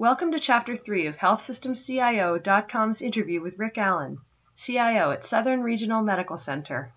[0.00, 4.18] Welcome to Chapter 3 of HealthSystemCIO.com's interview with Rick Allen,
[4.56, 6.92] CIO at Southern Regional Medical Center.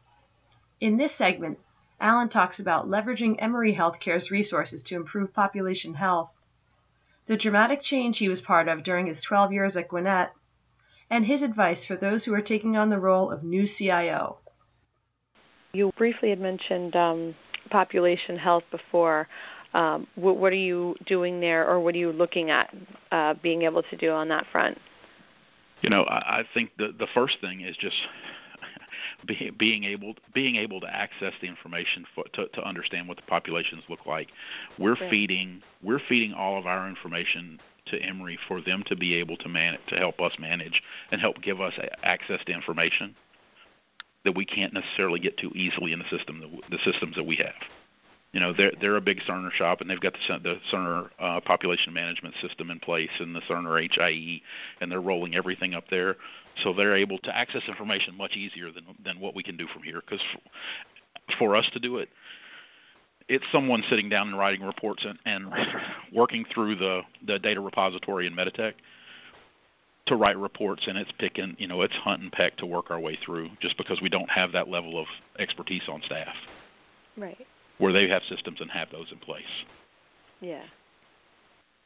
[0.80, 1.58] In this segment,
[2.00, 6.30] Allen talks about leveraging Emory Healthcare's resources to improve population health,
[7.26, 10.34] the dramatic change he was part of during his 12 years at Gwinnett,
[11.10, 14.38] and his advice for those who are taking on the role of new CIO.
[15.74, 17.34] You briefly had mentioned um,
[17.72, 19.28] population health before.
[19.74, 22.76] Um, what, what, are you doing there, or what are you looking at
[23.12, 24.78] uh, being able to do on that front?
[25.82, 27.96] You know, I, I think the the first thing is just
[29.26, 33.24] be, being able being able to access the information for, to to understand what the
[33.24, 34.30] populations look like.
[34.78, 35.10] We're right.
[35.10, 39.50] feeding we're feeding all of our information to Emory for them to be able to
[39.50, 43.16] man to help us manage and help give us access to information
[44.24, 47.56] that we can't necessarily get to easily in the system the systems that we have.
[48.34, 51.42] You know, they're they're a big Cerner shop, and they've got the the Cerner uh,
[51.42, 54.42] population management system in place, and the Cerner HIE,
[54.80, 56.16] and they're rolling everything up there,
[56.64, 59.84] so they're able to access information much easier than than what we can do from
[59.84, 60.02] here.
[60.02, 62.08] Because for, for us to do it,
[63.28, 65.54] it's someone sitting down and writing reports and, and
[66.14, 68.76] working through the the data repository in Meditech
[70.06, 73.00] to write reports, and it's picking, you know, it's hunt and peck to work our
[73.00, 75.06] way through, just because we don't have that level of
[75.38, 76.34] expertise on staff.
[77.18, 77.46] Right
[77.82, 79.44] where they have systems and have those in place.
[80.40, 80.62] Yeah.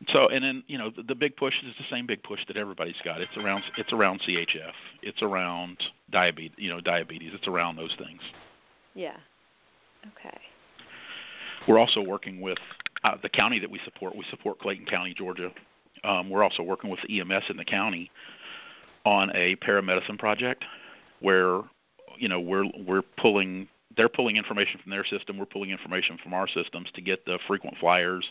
[0.09, 2.57] So and then you know the, the big push is the same big push that
[2.57, 3.21] everybody's got.
[3.21, 4.73] It's around it's around CHF.
[5.01, 5.77] It's around
[6.11, 6.55] diabetes.
[6.57, 7.31] You know diabetes.
[7.33, 8.21] It's around those things.
[8.93, 9.15] Yeah.
[10.19, 10.37] Okay.
[11.65, 12.59] We're also working with
[13.05, 14.15] uh, the county that we support.
[14.15, 15.49] We support Clayton County, Georgia.
[16.03, 18.11] Um, we're also working with EMS in the county
[19.05, 20.65] on a paramedicine project
[21.21, 21.61] where
[22.17, 25.37] you know we're we're pulling they're pulling information from their system.
[25.37, 28.29] We're pulling information from our systems to get the frequent flyers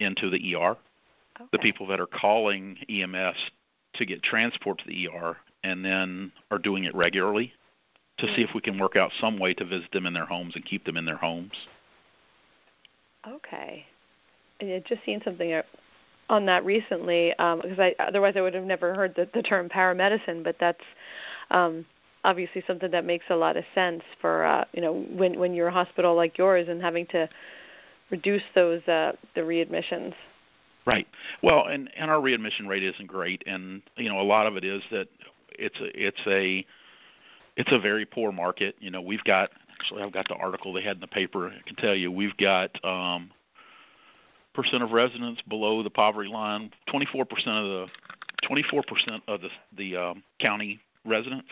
[0.00, 0.76] into the ER.
[1.40, 1.48] Okay.
[1.52, 3.36] The people that are calling EMS
[3.94, 7.52] to get transport to the ER and then are doing it regularly
[8.18, 10.54] to see if we can work out some way to visit them in their homes
[10.56, 11.52] and keep them in their homes.
[13.26, 13.86] Okay.
[14.60, 15.62] And I just seen something
[16.28, 19.68] on that recently because um, I otherwise I would have never heard the, the term
[19.68, 20.84] paramedicine, but that's
[21.50, 21.86] um,
[22.28, 25.68] obviously something that makes a lot of sense for uh, you know when when you're
[25.68, 27.28] a hospital like yours and having to
[28.10, 30.12] reduce those uh, the readmissions.
[30.86, 31.08] Right.
[31.42, 34.64] Well, and and our readmission rate isn't great, and you know a lot of it
[34.64, 35.08] is that
[35.50, 36.66] it's a it's a
[37.56, 38.76] it's a very poor market.
[38.78, 41.48] You know, we've got actually I've got the article they had in the paper.
[41.48, 43.30] I can tell you we've got um,
[44.52, 46.72] percent of residents below the poverty line.
[46.90, 47.86] Twenty four percent of the
[48.46, 51.48] twenty four percent of the the um, county residents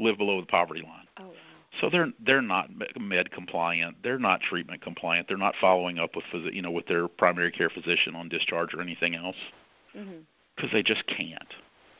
[0.00, 1.06] live below the poverty line.
[1.18, 1.32] Oh, wow.
[1.80, 2.68] So they're they're not
[2.98, 3.96] med compliant.
[4.02, 5.28] They're not treatment compliant.
[5.28, 8.80] They're not following up with you know with their primary care physician on discharge or
[8.80, 9.36] anything else
[9.92, 10.66] because mm-hmm.
[10.72, 11.54] they just can't.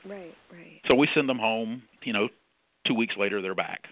[0.04, 0.80] Right, right.
[0.86, 1.82] So we send them home.
[2.02, 2.28] You know,
[2.84, 3.86] two weeks later they're back.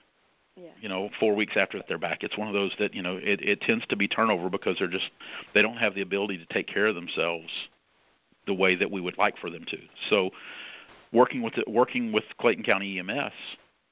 [0.57, 0.71] Yeah.
[0.81, 2.25] You know, four weeks after they're back.
[2.25, 4.89] It's one of those that you know it, it tends to be turnover because they're
[4.89, 5.11] just
[5.55, 7.51] they don't have the ability to take care of themselves
[8.49, 9.79] the way that we would like for them to.
[10.11, 10.31] So
[11.13, 13.33] working with the, working with Clayton County EMS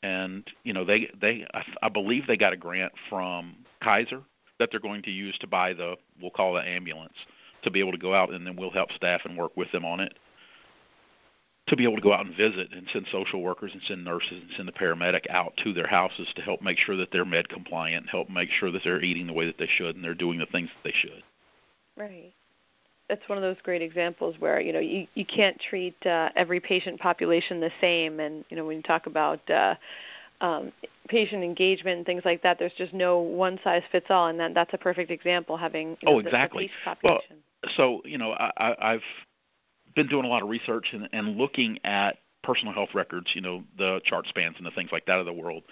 [0.02, 1.46] and you know they they
[1.82, 4.22] I believe they got a grant from Kaiser
[4.58, 7.16] that they're going to use to buy the we'll call it ambulance
[7.62, 9.84] to be able to go out and then we'll help staff and work with them
[9.84, 10.16] on it
[11.68, 14.40] to be able to go out and visit and send social workers and send nurses
[14.40, 17.48] and send the paramedic out to their houses to help make sure that they're med
[17.48, 20.38] compliant, help make sure that they're eating the way that they should and they're doing
[20.38, 21.24] the things that they should.
[21.96, 22.34] Right
[23.08, 26.60] that's one of those great examples where you know you you can't treat uh, every
[26.60, 29.74] patient population the same, and you know when you talk about uh,
[30.40, 30.72] um,
[31.08, 34.54] patient engagement and things like that, there's just no one size fits all, and that
[34.54, 35.56] that's a perfect example.
[35.56, 36.70] Having you know, oh exactly.
[36.84, 37.20] The, the well,
[37.76, 39.02] so you know I, I've
[39.94, 43.62] been doing a lot of research and, and looking at personal health records, you know
[43.78, 45.62] the chart spans and the things like that of the world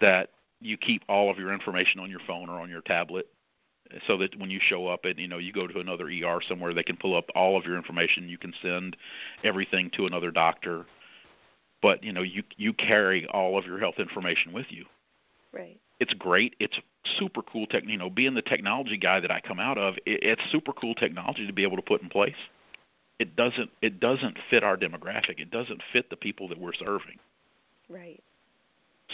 [0.00, 0.30] that
[0.60, 3.28] you keep all of your information on your phone or on your tablet
[4.06, 6.74] so that when you show up and you know you go to another ER somewhere,
[6.74, 8.28] they can pull up all of your information.
[8.28, 8.96] You can send
[9.44, 10.86] everything to another doctor,
[11.82, 14.84] but you know you you carry all of your health information with you.
[15.52, 15.80] Right.
[16.00, 16.54] It's great.
[16.60, 16.78] It's
[17.18, 17.84] super cool tech.
[17.86, 20.94] You know, being the technology guy that I come out of, it, it's super cool
[20.94, 22.36] technology to be able to put in place.
[23.18, 25.40] It doesn't it doesn't fit our demographic.
[25.40, 27.18] It doesn't fit the people that we're serving.
[27.88, 28.22] Right.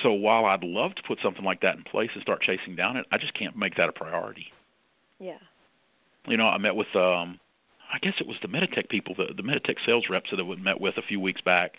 [0.03, 2.97] So while I'd love to put something like that in place and start chasing down
[2.97, 4.53] it, I just can't make that a priority.
[5.19, 5.39] Yeah.
[6.27, 7.39] You know, I met with um
[7.93, 10.81] I guess it was the Meditech people, the the Meditech sales reps that I met
[10.81, 11.75] with a few weeks back.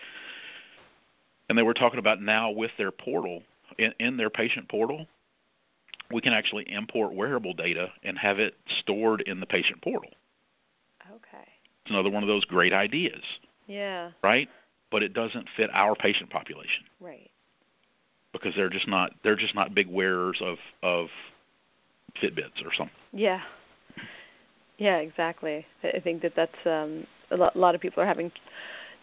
[1.48, 3.44] And they were talking about now with their portal
[3.78, 5.08] in, in their patient portal,
[6.12, 10.12] we can actually import wearable data and have it stored in the patient portal.
[11.10, 11.48] Okay.
[11.82, 13.24] It's another one of those great ideas.
[13.68, 14.12] Yeah.
[14.24, 14.50] Right?
[14.92, 16.86] But it doesn't fit our patient population.
[17.00, 17.32] Right.
[18.32, 21.08] Because they're just not they're just not big wearers of of
[22.22, 22.96] Fitbits or something.
[23.14, 23.42] Yeah.
[24.78, 25.66] Yeah, exactly.
[25.84, 28.32] I think that that's um, a lot of people are having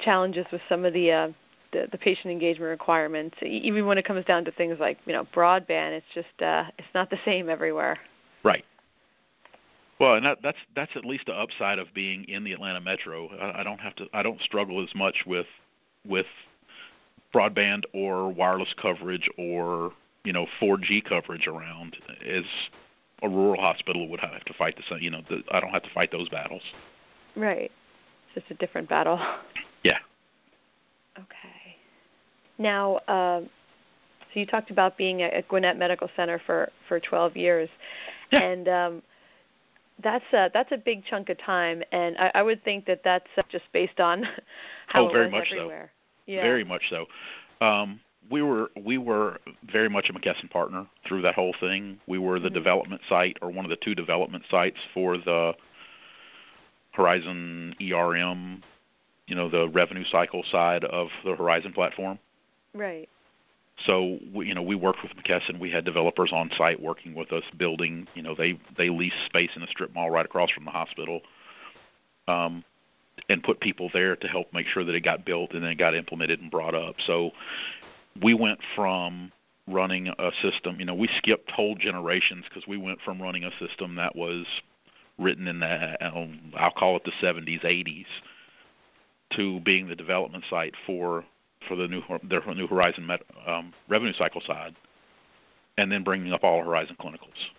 [0.01, 1.29] challenges with some of the, uh,
[1.73, 3.37] the the patient engagement requirements.
[3.43, 6.89] Even when it comes down to things like you know broadband, it's just uh, it's
[6.95, 7.99] not the same everywhere.
[8.45, 8.65] Right.
[9.99, 13.29] Well, and that, that's that's at least the upside of being in the Atlanta metro.
[13.29, 14.07] I, I don't have to.
[14.13, 15.47] I don't struggle as much with
[16.07, 16.27] with
[17.33, 19.93] broadband or wireless coverage or
[20.25, 21.97] you know 4G coverage around
[22.27, 22.45] as
[23.23, 24.99] a rural hospital would have to fight the same.
[25.01, 26.63] You know, the, I don't have to fight those battles.
[27.37, 27.71] Right.
[28.27, 29.21] It's just a different battle.
[29.85, 29.99] Yeah.
[31.19, 31.77] Okay.
[32.57, 37.69] Now, uh, so you talked about being at Gwinnett Medical Center for for 12 years,
[38.31, 38.43] yeah.
[38.43, 39.03] and um,
[40.03, 43.27] that's a that's a big chunk of time, and I, I would think that that's
[43.37, 44.23] uh, just based on
[44.87, 45.91] how oh, very much everywhere.
[46.27, 46.33] So.
[46.33, 46.43] Yeah.
[46.43, 47.07] Very much so.
[47.61, 49.39] Um, we were we were
[49.71, 52.01] very much a McKesson partner through that whole thing.
[52.07, 52.55] We were the mm-hmm.
[52.55, 55.55] development site or one of the two development sites for the
[56.93, 58.63] Horizon ERM,
[59.27, 62.19] you know, the revenue cycle side of the Horizon platform.
[62.75, 63.09] Right.
[63.87, 65.59] So we, you know, we worked with McKesson.
[65.59, 68.07] We had developers on site working with us, building.
[68.15, 71.23] You know, they they leased space in a strip mall right across from the hospital,
[72.29, 72.65] um,
[73.29, 75.79] and put people there to help make sure that it got built and then it
[75.79, 76.97] got implemented and brought up.
[77.07, 77.31] So
[78.21, 79.33] we went from
[79.69, 80.77] running a system.
[80.79, 84.47] You know, we skipped whole generations because we went from running a system that was
[85.19, 88.07] written in the um, I'll call it the 70s, 80s,
[89.37, 91.25] to being the development site for
[91.69, 94.75] for the new their new Horizon Met, um, revenue cycle side,
[95.79, 97.51] and then bringing up all Horizon clinicals.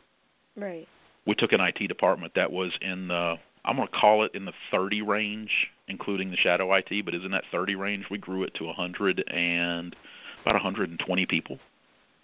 [0.55, 0.87] Right.
[1.25, 4.43] We took an IT department that was in the I'm going to call it in
[4.43, 8.05] the 30 range, including the shadow IT, but isn't that 30 range.
[8.11, 9.95] We grew it to 100 and
[10.43, 11.59] about 120 people.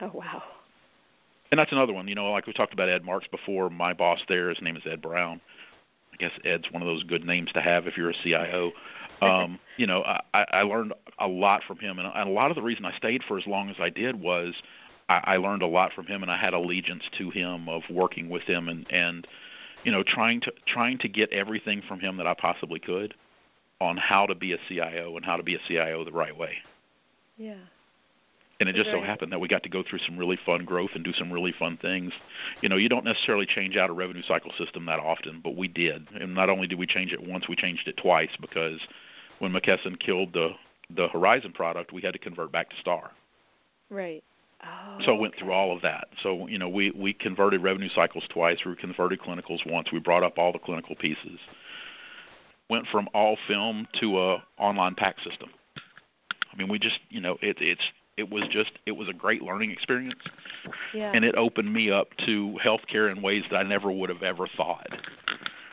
[0.02, 0.44] Oh wow.
[1.52, 2.08] And that's another one.
[2.08, 3.70] You know, like we talked about Ed Marks before.
[3.70, 5.42] My boss there, his name is Ed Brown.
[6.14, 8.72] I guess Ed's one of those good names to have if you're a CIO.
[9.22, 10.02] Um, you know,
[10.34, 13.22] I, I learned a lot from him, and a lot of the reason I stayed
[13.28, 14.56] for as long as I did was
[15.10, 18.30] I, I learned a lot from him, and I had allegiance to him of working
[18.30, 19.28] with him and and
[19.84, 23.14] you know trying to trying to get everything from him that I possibly could
[23.82, 26.58] on how to be a CIO and how to be a CIO the right way.
[27.38, 27.56] Yeah.
[28.60, 29.06] And it just so mm-hmm.
[29.06, 31.54] happened that we got to go through some really fun growth and do some really
[31.58, 32.12] fun things.
[32.62, 35.70] You know, you don't necessarily change out a revenue cycle system that often, but we
[35.70, 36.10] did.
[36.12, 38.80] And not only did we change it once, we changed it twice because
[39.40, 40.52] when McKesson killed the
[40.96, 43.12] the Horizon product, we had to convert back to Star.
[43.90, 44.24] Right.
[44.64, 45.44] Oh, so I went okay.
[45.44, 46.10] through oh, all of that.
[46.22, 48.58] So you know, we we converted revenue cycles twice.
[48.66, 49.92] We converted clinicals once.
[49.94, 51.40] We brought up all the clinical pieces.
[52.70, 55.50] Went from all film to a online PACS system.
[56.52, 57.90] I mean, we just you know it, it's
[58.20, 60.22] it was just it was a great learning experience
[60.94, 61.12] yeah.
[61.16, 64.46] and it opened me up to healthcare in ways that I never would have ever
[64.58, 64.88] thought.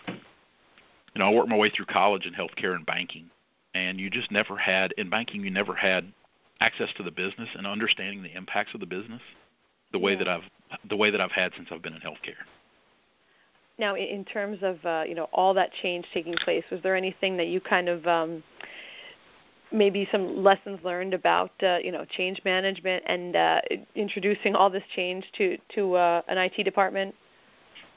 [0.08, 3.30] You know, I worked my way through college in healthcare and banking,
[3.74, 6.12] and you just never had in banking you never had
[6.60, 9.20] access to the business and understanding the impacts of the business
[9.92, 10.18] the way yeah.
[10.18, 10.44] that I've
[10.88, 12.44] the way that I've had since I've been in healthcare.
[13.78, 17.36] Now, in terms of uh, you know all that change taking place, was there anything
[17.38, 18.42] that you kind of um,
[19.76, 23.60] maybe some lessons learned about uh, you know change management and uh,
[23.94, 27.14] introducing all this change to to uh, an IT department?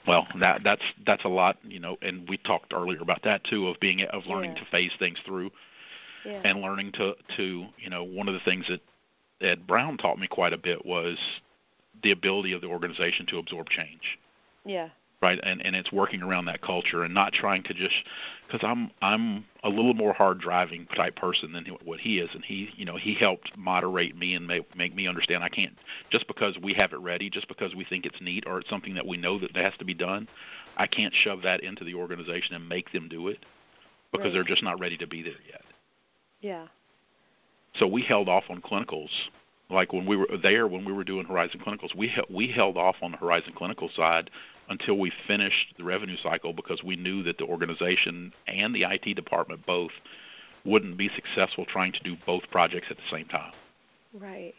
[0.07, 3.67] Well, that that's that's a lot, you know, and we talked earlier about that too
[3.67, 4.63] of being of learning yeah.
[4.63, 5.51] to phase things through
[6.25, 6.41] yeah.
[6.43, 8.81] and learning to to you know one of the things that
[9.41, 11.17] Ed Brown taught me quite a bit was
[12.03, 14.19] the ability of the organization to absorb change.
[14.65, 14.89] Yeah
[15.21, 17.95] right and and it's working around that culture and not trying to just
[18.47, 22.43] because i'm i'm a little more hard driving type person than what he is and
[22.45, 25.75] he you know he helped moderate me and make make me understand i can't
[26.09, 28.95] just because we have it ready just because we think it's neat or it's something
[28.95, 30.27] that we know that has to be done
[30.77, 33.45] i can't shove that into the organization and make them do it
[34.11, 34.33] because right.
[34.33, 35.63] they're just not ready to be there yet
[36.41, 36.67] yeah
[37.73, 39.09] so we held off on clinicals
[39.69, 42.95] like when we were there when we were doing horizon clinicals we we held off
[43.01, 44.29] on the horizon clinical side
[44.69, 49.15] until we finished the revenue cycle because we knew that the organization and the IT
[49.15, 49.91] department both
[50.63, 53.51] wouldn't be successful trying to do both projects at the same time.
[54.13, 54.53] Right.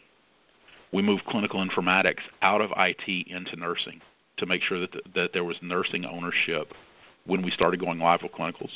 [0.93, 4.00] We moved clinical informatics out of IT into nursing
[4.38, 6.73] to make sure that the, that there was nursing ownership
[7.26, 8.73] when we started going live with clinicals.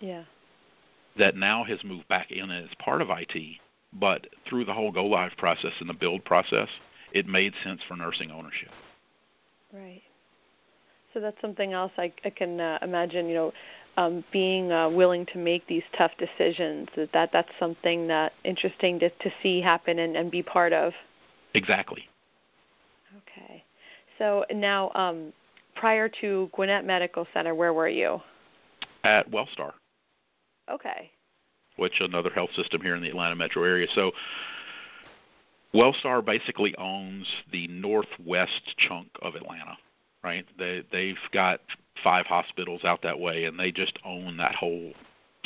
[0.00, 0.24] Yeah.
[1.18, 3.58] That now has moved back in as part of IT,
[3.92, 6.68] but through the whole go live process and the build process,
[7.12, 8.70] it made sense for nursing ownership.
[9.72, 10.02] Right.
[11.14, 13.28] So that's something else I, I can uh, imagine.
[13.28, 13.52] You know,
[13.96, 16.88] um, being uh, willing to make these tough decisions.
[16.96, 20.92] That, that that's something that interesting to, to see happen and, and be part of.
[21.54, 22.08] Exactly.
[23.18, 23.62] Okay.
[24.18, 25.32] So now, um,
[25.76, 28.20] prior to Gwinnett Medical Center, where were you?
[29.04, 29.72] At Wellstar.
[30.70, 31.10] Okay.
[31.76, 33.86] Which another health system here in the Atlanta metro area.
[33.94, 34.12] So
[35.74, 39.76] Wellstar basically owns the northwest chunk of Atlanta,
[40.24, 40.46] right?
[40.58, 41.60] They they've got
[42.02, 44.92] five hospitals out that way, and they just own that whole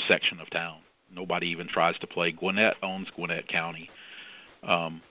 [0.07, 0.79] section of town.
[1.13, 2.33] Nobody even tries to play.
[2.33, 3.91] Gwinnett owns Gwinnett County,
[4.63, 5.03] um,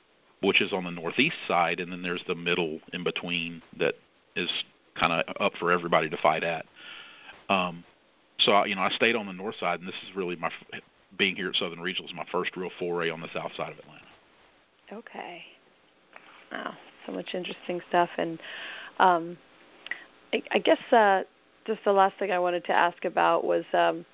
[0.42, 3.96] which is on the northeast side, and then there's the middle in between that
[4.36, 4.50] is
[4.96, 6.66] kind of up for everybody to fight at.
[7.50, 7.84] Um,
[8.40, 10.52] so you know, I stayed on the north side, and this is really my
[11.18, 13.80] being here at Southern Regional is my first real foray on the south side of
[13.80, 14.02] Atlanta.
[14.94, 15.44] Okay.
[16.52, 18.40] Wow, so much interesting stuff, and
[19.00, 19.38] um,
[20.38, 21.24] I, I guess uh,
[21.65, 24.06] just the last thing I wanted to ask about was, um,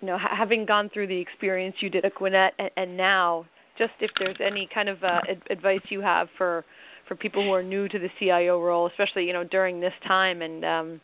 [0.00, 3.46] you know, ha- having gone through the experience you did at Gwinnett, and, and now,
[3.78, 6.64] just if there's any kind of uh, ad- advice you have for
[7.08, 10.42] for people who are new to the CIO role, especially you know during this time,
[10.42, 11.00] and um,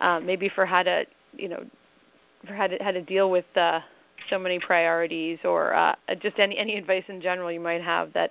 [0.00, 1.04] uh, maybe for how to,
[1.36, 1.64] you know,
[2.46, 3.80] for how to how to deal with uh,
[4.30, 8.30] so many priorities, or uh, just any any advice in general you might have that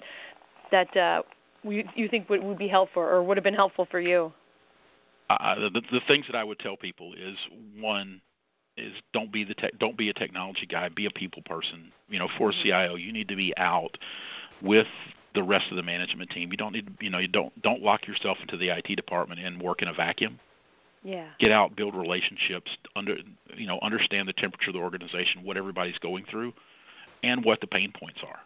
[0.72, 1.22] that uh,
[1.64, 4.32] you, you think would, would be helpful or would have been helpful for you.
[5.30, 7.38] The, the things that I would tell people is
[7.80, 8.22] one
[8.78, 11.92] is don't be the te- don't be a technology guy, be a people person.
[12.10, 12.64] You know, for a mm-hmm.
[12.64, 13.98] CIO, you need to be out
[14.62, 14.88] with
[15.34, 16.52] the rest of the management team.
[16.52, 19.62] You don't need you know you don't don't lock yourself into the IT department and
[19.62, 20.40] work in a vacuum.
[21.04, 21.28] Yeah.
[21.40, 23.18] Get out, build relationships, under
[23.56, 26.54] you know understand the temperature of the organization, what everybody's going through,
[27.24, 28.40] and what the pain points are.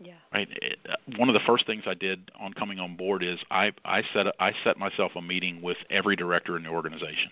[0.00, 0.14] Yeah.
[0.32, 0.48] Right.
[0.62, 3.72] It, uh, one of the first things I did on coming on board is I
[3.84, 7.30] I set a, I set myself a meeting with every director in the organization,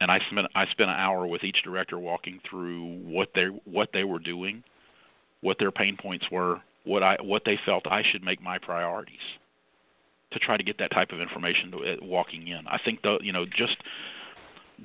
[0.00, 3.88] and I spent I spent an hour with each director walking through what they what
[3.94, 4.62] they were doing,
[5.40, 9.38] what their pain points were, what I what they felt I should make my priorities,
[10.32, 12.68] to try to get that type of information to, uh, walking in.
[12.68, 13.78] I think the you know just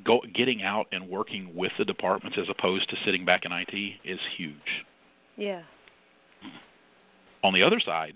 [0.06, 4.00] go getting out and working with the departments as opposed to sitting back in IT
[4.06, 4.86] is huge.
[5.36, 5.64] Yeah
[7.44, 8.16] on the other side,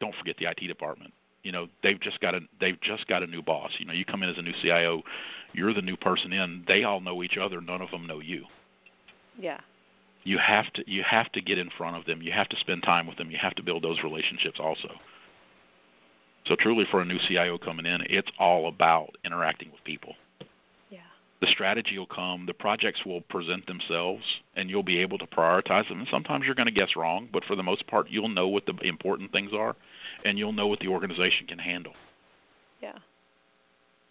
[0.00, 1.12] don't forget the IT department.
[1.42, 3.72] You know, they've just got a they've just got a new boss.
[3.78, 5.02] You know, you come in as a new CIO,
[5.52, 6.64] you're the new person in.
[6.66, 7.60] They all know each other.
[7.60, 8.44] None of them know you.
[9.38, 9.60] Yeah.
[10.22, 12.20] You have to you have to get in front of them.
[12.20, 13.30] You have to spend time with them.
[13.30, 14.90] You have to build those relationships also.
[16.46, 20.14] So truly, for a new CIO coming in, it's all about interacting with people
[21.40, 24.22] the strategy will come, the projects will present themselves,
[24.56, 26.00] and you'll be able to prioritize them.
[26.00, 28.66] And sometimes you're going to guess wrong, but for the most part, you'll know what
[28.66, 29.74] the important things are,
[30.24, 31.94] and you'll know what the organization can handle.
[32.82, 32.98] Yeah,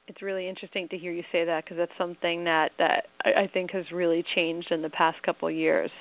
[0.07, 3.48] it's really interesting to hear you say that because that's something that that I, I
[3.48, 5.91] think has really changed in the past couple of years.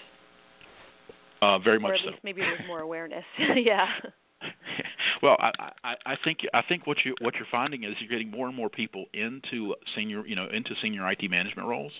[1.40, 2.18] Uh, very much or at least.
[2.24, 3.24] Maybe there's more awareness.
[3.38, 3.92] yeah.
[5.22, 8.30] well, I, I, I think I think what you what you're finding is you're getting
[8.30, 11.92] more and more people into senior you know into senior IT management roles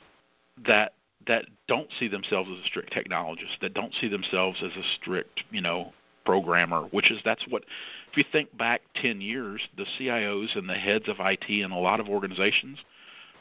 [0.67, 0.95] that
[1.27, 5.43] that don't see themselves as a strict technologist, that don't see themselves as a strict
[5.51, 5.93] you know
[6.25, 7.65] programmer, which is that's what
[8.11, 11.79] if you think back 10 years, the CIOs and the heads of IT in a
[11.79, 12.79] lot of organizations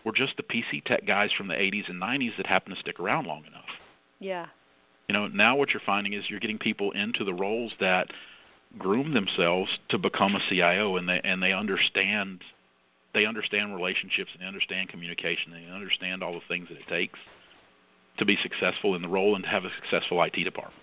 [0.06, 3.00] were just the PC tech guys from the 80s and 90s that happened to stick
[3.00, 3.66] around long enough.
[4.20, 4.46] Yeah.
[5.10, 8.08] You know, now what you're finding is you're getting people into the roles that
[8.78, 12.44] groom themselves to become a CIO, and they and they understand
[13.14, 16.88] they understand relationships and they understand communication and they understand all the things that it
[16.88, 17.20] takes
[18.18, 20.76] to be successful in the role and to have a successful IT department.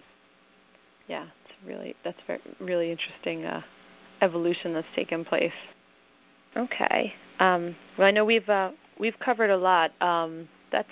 [1.09, 3.63] Yeah, it's really that's very really interesting uh,
[4.21, 5.53] evolution that's taken place.
[6.57, 7.15] Okay.
[7.41, 9.93] Um, well, I know we've uh, we've covered a lot.
[10.01, 10.89] Um, that's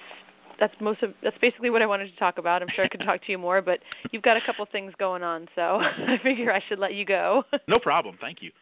[0.62, 2.62] that's most of that's basically what I wanted to talk about.
[2.62, 3.80] I'm sure I could talk to you more, but
[4.12, 7.44] you've got a couple things going on, so I figure I should let you go.
[7.66, 8.16] no problem.
[8.20, 8.52] Thank you.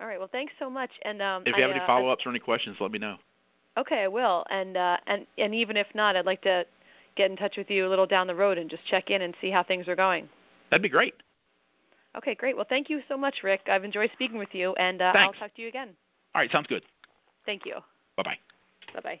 [0.00, 0.18] All right.
[0.18, 0.90] Well, thanks so much.
[1.02, 3.16] And um, if you have I, any uh, follow-ups or any questions, let me know.
[3.78, 4.44] Okay, I will.
[4.50, 6.66] And uh, and and even if not, I'd like to
[7.14, 9.32] get in touch with you a little down the road and just check in and
[9.40, 10.28] see how things are going.
[10.70, 11.14] That'd be great.
[12.16, 12.56] Okay, great.
[12.56, 13.68] Well, thank you so much, Rick.
[13.70, 15.90] I've enjoyed speaking with you, and uh, I'll talk to you again.
[16.34, 16.82] All right, sounds good.
[17.46, 17.74] Thank you.
[18.16, 18.38] Bye bye.
[18.94, 19.20] Bye bye.